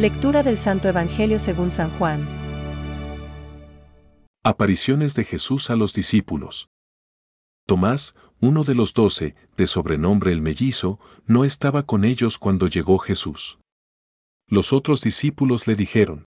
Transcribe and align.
Lectura 0.00 0.42
del 0.42 0.56
Santo 0.56 0.88
Evangelio 0.88 1.38
según 1.38 1.70
San 1.70 1.90
Juan. 1.98 2.26
Apariciones 4.42 5.14
de 5.14 5.24
Jesús 5.24 5.68
a 5.68 5.76
los 5.76 5.92
discípulos. 5.92 6.70
Tomás, 7.66 8.14
uno 8.40 8.64
de 8.64 8.74
los 8.74 8.94
doce, 8.94 9.34
de 9.58 9.66
sobrenombre 9.66 10.32
el 10.32 10.40
mellizo, 10.40 10.98
no 11.26 11.44
estaba 11.44 11.82
con 11.82 12.06
ellos 12.06 12.38
cuando 12.38 12.66
llegó 12.66 12.96
Jesús. 12.96 13.58
Los 14.48 14.72
otros 14.72 15.02
discípulos 15.02 15.66
le 15.66 15.74
dijeron, 15.74 16.24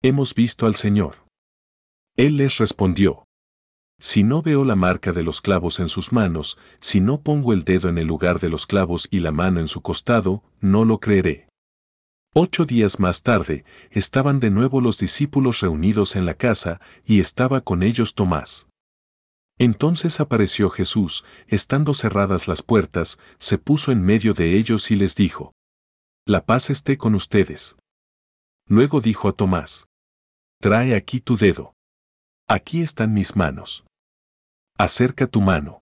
Hemos 0.00 0.36
visto 0.36 0.66
al 0.66 0.76
Señor. 0.76 1.26
Él 2.16 2.36
les 2.36 2.58
respondió, 2.58 3.24
Si 3.98 4.22
no 4.22 4.42
veo 4.42 4.64
la 4.64 4.76
marca 4.76 5.10
de 5.10 5.24
los 5.24 5.40
clavos 5.40 5.80
en 5.80 5.88
sus 5.88 6.12
manos, 6.12 6.56
si 6.78 7.00
no 7.00 7.20
pongo 7.20 7.52
el 7.52 7.64
dedo 7.64 7.88
en 7.88 7.98
el 7.98 8.06
lugar 8.06 8.38
de 8.38 8.48
los 8.48 8.64
clavos 8.64 9.08
y 9.10 9.18
la 9.18 9.32
mano 9.32 9.58
en 9.58 9.66
su 9.66 9.80
costado, 9.80 10.44
no 10.60 10.84
lo 10.84 11.00
creeré. 11.00 11.48
Ocho 12.34 12.64
días 12.64 12.98
más 12.98 13.22
tarde, 13.22 13.66
estaban 13.90 14.40
de 14.40 14.48
nuevo 14.48 14.80
los 14.80 14.96
discípulos 14.96 15.60
reunidos 15.60 16.16
en 16.16 16.24
la 16.24 16.32
casa, 16.32 16.80
y 17.04 17.20
estaba 17.20 17.60
con 17.60 17.82
ellos 17.82 18.14
Tomás. 18.14 18.68
Entonces 19.58 20.18
apareció 20.18 20.70
Jesús, 20.70 21.24
estando 21.46 21.92
cerradas 21.92 22.48
las 22.48 22.62
puertas, 22.62 23.18
se 23.38 23.58
puso 23.58 23.92
en 23.92 24.02
medio 24.02 24.32
de 24.32 24.56
ellos 24.56 24.90
y 24.90 24.96
les 24.96 25.14
dijo, 25.14 25.52
La 26.26 26.46
paz 26.46 26.70
esté 26.70 26.96
con 26.96 27.14
ustedes. 27.14 27.76
Luego 28.66 29.02
dijo 29.02 29.28
a 29.28 29.32
Tomás, 29.32 29.88
Trae 30.58 30.94
aquí 30.94 31.20
tu 31.20 31.36
dedo. 31.36 31.74
Aquí 32.48 32.80
están 32.80 33.12
mis 33.12 33.36
manos. 33.36 33.84
Acerca 34.78 35.26
tu 35.26 35.42
mano. 35.42 35.82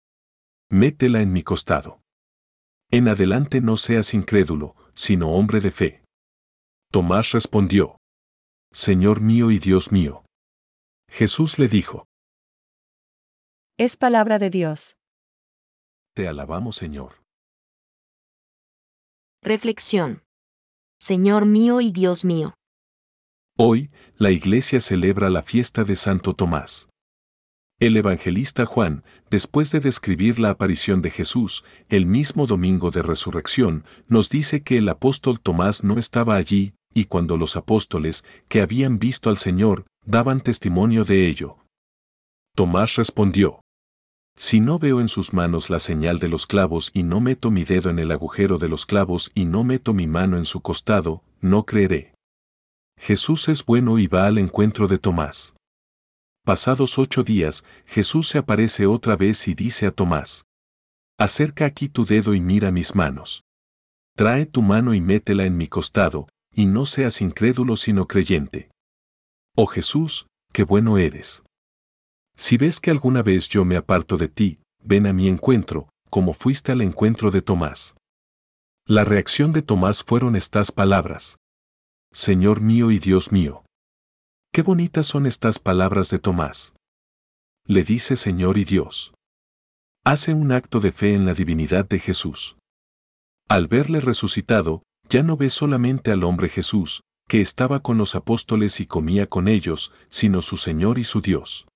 Métela 0.70 1.22
en 1.22 1.34
mi 1.34 1.44
costado. 1.44 2.00
En 2.90 3.10
adelante 3.10 3.60
no 3.60 3.76
seas 3.76 4.14
incrédulo, 4.14 4.78
sino 4.94 5.32
hombre 5.32 5.60
de 5.60 5.72
fe. 5.72 6.07
Tomás 6.92 7.32
respondió, 7.32 7.98
Señor 8.72 9.20
mío 9.20 9.52
y 9.52 9.60
Dios 9.60 9.92
mío. 9.92 10.24
Jesús 11.10 11.60
le 11.60 11.68
dijo, 11.68 12.06
Es 13.78 13.98
palabra 13.98 14.40
de 14.40 14.50
Dios. 14.50 14.96
Te 16.16 16.28
alabamos 16.28 16.78
Señor. 16.78 17.22
Reflexión. 19.44 20.24
Señor 21.00 21.46
mío 21.46 21.82
y 21.82 21.92
Dios 21.92 22.24
mío. 22.24 22.56
Hoy, 23.58 23.92
la 24.16 24.32
Iglesia 24.32 24.80
celebra 24.80 25.30
la 25.30 25.44
fiesta 25.44 25.84
de 25.84 25.96
Santo 25.96 26.34
Tomás. 26.34 26.90
El 27.80 27.96
evangelista 27.98 28.66
Juan, 28.66 29.04
después 29.30 29.72
de 29.72 29.80
describir 29.80 30.40
la 30.40 30.52
aparición 30.52 31.02
de 31.02 31.12
Jesús, 31.12 31.64
el 31.90 32.06
mismo 32.06 32.48
domingo 32.48 32.92
de 32.92 33.04
resurrección, 33.04 33.86
nos 34.08 34.30
dice 34.30 34.64
que 34.64 34.78
el 34.80 34.90
apóstol 34.90 35.40
Tomás 35.40 35.84
no 35.84 36.00
estaba 36.00 36.36
allí, 36.36 36.74
y 36.94 37.06
cuando 37.06 37.38
los 37.38 37.56
apóstoles, 37.56 38.26
que 38.48 38.62
habían 38.62 39.00
visto 39.00 39.30
al 39.30 39.38
Señor, 39.38 39.86
daban 40.06 40.42
testimonio 40.42 41.04
de 41.04 41.28
ello. 41.28 41.58
Tomás 42.56 42.96
respondió, 42.96 43.62
Si 44.36 44.60
no 44.60 44.80
veo 44.80 45.00
en 45.00 45.10
sus 45.10 45.34
manos 45.34 45.70
la 45.70 45.80
señal 45.80 46.20
de 46.20 46.28
los 46.28 46.48
clavos 46.48 46.92
y 46.94 47.04
no 47.04 47.20
meto 47.20 47.52
mi 47.52 47.64
dedo 47.64 47.90
en 47.90 48.00
el 48.00 48.12
agujero 48.12 48.58
de 48.58 48.68
los 48.68 48.86
clavos 48.86 49.32
y 49.36 49.46
no 49.46 49.64
meto 49.64 49.94
mi 49.94 50.08
mano 50.08 50.38
en 50.38 50.46
su 50.46 50.62
costado, 50.62 51.24
no 51.40 51.66
creeré. 51.66 52.14
Jesús 53.00 53.48
es 53.48 53.64
bueno 53.66 54.00
y 54.00 54.08
va 54.08 54.26
al 54.26 54.38
encuentro 54.38 54.88
de 54.88 54.98
Tomás. 54.98 55.56
Pasados 56.44 56.98
ocho 56.98 57.24
días, 57.24 57.64
Jesús 57.86 58.30
se 58.30 58.38
aparece 58.38 58.88
otra 58.88 59.16
vez 59.16 59.48
y 59.48 59.54
dice 59.54 59.86
a 59.86 59.92
Tomás, 59.92 60.46
Acerca 61.20 61.66
aquí 61.66 61.90
tu 61.90 62.06
dedo 62.06 62.34
y 62.34 62.42
mira 62.42 62.72
mis 62.72 62.96
manos. 62.96 63.44
Trae 64.16 64.46
tu 64.46 64.62
mano 64.62 64.94
y 64.94 65.02
métela 65.02 65.46
en 65.46 65.58
mi 65.58 65.68
costado, 65.68 66.28
y 66.58 66.66
no 66.66 66.88
seas 66.88 67.22
incrédulo 67.22 67.76
sino 67.76 68.08
creyente. 68.08 68.72
Oh 69.56 69.68
Jesús, 69.68 70.26
qué 70.52 70.64
bueno 70.64 70.98
eres. 70.98 71.44
Si 72.36 72.58
ves 72.58 72.80
que 72.80 72.90
alguna 72.90 73.22
vez 73.22 73.48
yo 73.48 73.64
me 73.64 73.76
aparto 73.76 74.18
de 74.18 74.28
ti, 74.28 74.60
ven 74.84 75.06
a 75.06 75.14
mi 75.14 75.28
encuentro, 75.28 75.88
como 76.10 76.34
fuiste 76.34 76.72
al 76.72 76.82
encuentro 76.82 77.30
de 77.30 77.44
Tomás. 77.44 77.96
La 78.88 79.04
reacción 79.04 79.54
de 79.54 79.62
Tomás 79.62 80.04
fueron 80.04 80.36
estas 80.36 80.72
palabras. 80.72 81.38
Señor 82.12 82.60
mío 82.60 82.90
y 82.90 82.98
Dios 82.98 83.32
mío. 83.32 83.64
Qué 84.52 84.64
bonitas 84.64 85.06
son 85.06 85.28
estas 85.28 85.60
palabras 85.60 86.10
de 86.10 86.18
Tomás. 86.18 86.74
Le 87.66 87.84
dice 87.84 88.16
Señor 88.16 88.58
y 88.58 88.64
Dios. 88.64 89.14
Hace 90.04 90.34
un 90.34 90.52
acto 90.52 90.80
de 90.80 90.92
fe 90.92 91.14
en 91.14 91.28
la 91.28 91.36
divinidad 91.36 91.88
de 91.88 92.00
Jesús. 92.00 92.58
Al 93.48 93.68
verle 93.68 94.00
resucitado, 94.00 94.82
ya 95.10 95.24
no 95.24 95.38
ve 95.38 95.50
solamente 95.50 96.12
al 96.12 96.24
hombre 96.24 96.50
Jesús, 96.50 97.04
que 97.28 97.42
estaba 97.42 97.82
con 97.82 97.98
los 97.98 98.16
apóstoles 98.16 98.80
y 98.80 98.86
comía 98.86 99.28
con 99.28 99.48
ellos, 99.48 99.92
sino 100.10 100.42
su 100.42 100.58
Señor 100.58 101.00
y 101.00 101.04
su 101.04 101.22
Dios. 101.22 101.68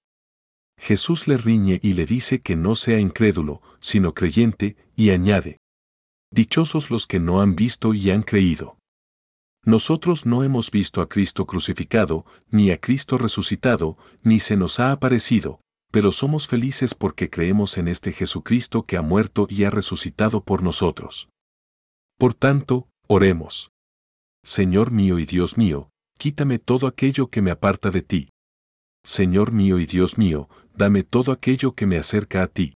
Jesús 0.77 1.27
le 1.27 1.37
riñe 1.37 1.79
y 1.83 1.93
le 1.93 2.05
dice 2.05 2.41
que 2.41 2.55
no 2.55 2.75
sea 2.75 2.99
incrédulo, 2.99 3.61
sino 3.79 4.13
creyente, 4.13 4.77
y 4.95 5.11
añade, 5.11 5.57
Dichosos 6.33 6.89
los 6.91 7.07
que 7.07 7.19
no 7.19 7.41
han 7.41 7.55
visto 7.55 7.93
y 7.93 8.09
han 8.09 8.23
creído. 8.23 8.77
Nosotros 9.65 10.25
no 10.25 10.45
hemos 10.45 10.71
visto 10.71 11.01
a 11.01 11.09
Cristo 11.09 11.45
crucificado, 11.45 12.25
ni 12.49 12.71
a 12.71 12.79
Cristo 12.79 13.17
resucitado, 13.17 13.97
ni 14.23 14.39
se 14.39 14.55
nos 14.55 14.79
ha 14.79 14.93
aparecido, 14.93 15.59
pero 15.91 16.09
somos 16.09 16.47
felices 16.47 16.95
porque 16.95 17.29
creemos 17.29 17.77
en 17.77 17.89
este 17.89 18.13
Jesucristo 18.13 18.85
que 18.85 18.95
ha 18.95 19.01
muerto 19.01 19.45
y 19.49 19.65
ha 19.65 19.69
resucitado 19.69 20.43
por 20.45 20.63
nosotros. 20.63 21.27
Por 22.17 22.33
tanto, 22.33 22.87
oremos. 23.13 23.71
Señor 24.41 24.91
mío 24.91 25.19
y 25.19 25.25
Dios 25.25 25.57
mío, 25.57 25.89
quítame 26.17 26.59
todo 26.59 26.87
aquello 26.87 27.27
que 27.27 27.41
me 27.41 27.51
aparta 27.51 27.89
de 27.91 28.01
ti. 28.01 28.29
Señor 29.03 29.51
mío 29.51 29.79
y 29.79 29.85
Dios 29.85 30.17
mío, 30.17 30.47
dame 30.73 31.03
todo 31.03 31.33
aquello 31.33 31.75
que 31.75 31.85
me 31.85 31.97
acerca 31.97 32.41
a 32.41 32.47
ti. 32.47 32.75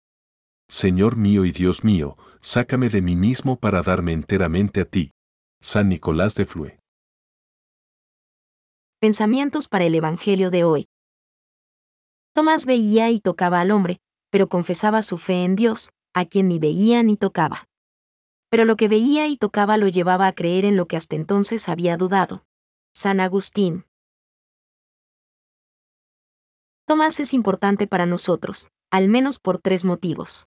Señor 0.69 1.17
mío 1.17 1.43
y 1.43 1.51
Dios 1.51 1.83
mío, 1.83 2.15
sácame 2.39 2.87
de 2.87 3.01
mí 3.01 3.17
mismo 3.17 3.59
para 3.59 3.81
darme 3.81 4.13
enteramente 4.13 4.79
a 4.79 4.85
ti. 4.85 5.11
San 5.61 5.89
Nicolás 5.89 6.33
de 6.35 6.45
Flue. 6.45 6.79
Pensamientos 9.01 9.67
para 9.67 9.83
el 9.83 9.95
Evangelio 9.95 10.49
de 10.49 10.63
hoy. 10.63 10.85
Tomás 12.33 12.65
veía 12.65 13.09
y 13.09 13.19
tocaba 13.19 13.59
al 13.59 13.71
hombre, 13.71 13.97
pero 14.29 14.47
confesaba 14.47 15.01
su 15.01 15.17
fe 15.17 15.43
en 15.43 15.57
Dios, 15.57 15.89
a 16.13 16.23
quien 16.23 16.47
ni 16.47 16.57
veía 16.57 17.03
ni 17.03 17.17
tocaba. 17.17 17.67
Pero 18.51 18.65
lo 18.65 18.75
que 18.75 18.89
veía 18.89 19.27
y 19.27 19.37
tocaba 19.37 19.77
lo 19.77 19.87
llevaba 19.87 20.27
a 20.27 20.33
creer 20.33 20.65
en 20.65 20.75
lo 20.75 20.85
que 20.85 20.97
hasta 20.97 21.15
entonces 21.15 21.69
había 21.69 21.95
dudado. 21.95 22.43
San 22.93 23.21
Agustín. 23.21 23.85
Tomás 26.85 27.21
es 27.21 27.33
importante 27.33 27.87
para 27.87 28.05
nosotros, 28.05 28.69
al 28.91 29.07
menos 29.07 29.39
por 29.39 29.57
tres 29.57 29.85
motivos. 29.85 30.47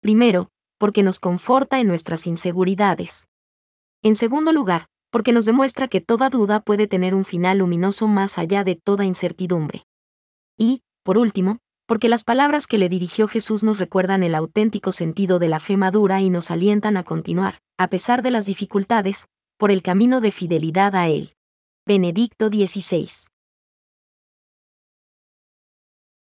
Primero, 0.00 0.50
porque 0.78 1.02
nos 1.02 1.18
conforta 1.18 1.80
en 1.80 1.88
nuestras 1.88 2.28
inseguridades. 2.28 3.26
En 4.04 4.14
segundo 4.14 4.52
lugar, 4.52 4.86
porque 5.10 5.32
nos 5.32 5.44
demuestra 5.44 5.88
que 5.88 6.00
toda 6.00 6.30
duda 6.30 6.60
puede 6.60 6.86
tener 6.86 7.16
un 7.16 7.24
final 7.24 7.58
luminoso 7.58 8.06
más 8.06 8.38
allá 8.38 8.62
de 8.62 8.76
toda 8.76 9.04
incertidumbre. 9.04 9.82
Y, 10.56 10.82
por 11.02 11.18
último, 11.18 11.58
porque 11.86 12.08
las 12.08 12.24
palabras 12.24 12.66
que 12.66 12.78
le 12.78 12.88
dirigió 12.88 13.28
Jesús 13.28 13.62
nos 13.62 13.78
recuerdan 13.78 14.22
el 14.22 14.34
auténtico 14.34 14.92
sentido 14.92 15.38
de 15.38 15.48
la 15.48 15.60
fe 15.60 15.76
madura 15.76 16.20
y 16.20 16.30
nos 16.30 16.50
alientan 16.50 16.96
a 16.96 17.04
continuar, 17.04 17.60
a 17.78 17.88
pesar 17.88 18.22
de 18.22 18.30
las 18.30 18.46
dificultades, 18.46 19.26
por 19.58 19.70
el 19.70 19.82
camino 19.82 20.20
de 20.20 20.30
fidelidad 20.30 20.96
a 20.96 21.08
Él. 21.08 21.34
Benedicto 21.86 22.48
XVI. 22.48 23.08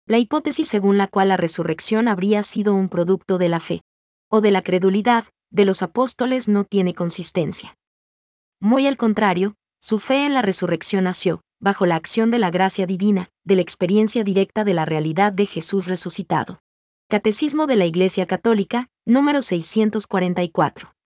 La 0.07 0.19
hipótesis 0.19 0.69
según 0.69 0.97
la 0.97 1.09
cual 1.09 1.29
la 1.29 1.37
resurrección 1.37 2.09
habría 2.09 2.43
sido 2.43 2.75
un 2.75 2.89
producto 2.89 3.37
de 3.37 3.49
la 3.49 3.61
fe, 3.61 3.83
o 4.31 4.41
de 4.41 4.53
la 4.53 4.63
credulidad, 4.63 5.25
de 5.51 5.65
los 5.65 5.83
apóstoles 5.83 6.49
no 6.49 6.65
tiene 6.65 6.95
consistencia. 6.95 7.77
Muy 8.61 8.87
al 8.87 8.97
contrario, 8.97 9.55
su 9.81 9.99
fe 9.99 10.25
en 10.25 10.35
la 10.35 10.43
resurrección 10.43 11.05
nació, 11.05 11.43
bajo 11.61 11.87
la 11.87 11.97
acción 11.97 12.31
de 12.31 12.39
la 12.39 12.51
gracia 12.51 12.87
divina, 12.87 13.31
de 13.45 13.57
la 13.57 13.63
experiencia 13.63 14.25
directa 14.25 14.65
de 14.65 14.75
la 14.75 14.85
realidad 14.85 15.33
de 15.33 15.47
Jesús 15.47 15.87
resucitado. 15.87 16.61
Catecismo 17.09 17.67
de 17.67 17.77
la 17.77 17.87
Iglesia 17.87 18.27
Católica, 18.27 18.89
número 19.07 19.41
644. 19.41 20.98